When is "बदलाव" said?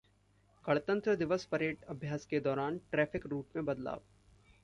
3.65-4.01